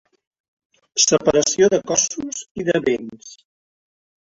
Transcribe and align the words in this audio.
Separació 1.03 1.69
de 1.75 1.81
cossos 1.95 2.43
i 2.63 2.69
de 2.73 2.85
béns. 2.91 3.33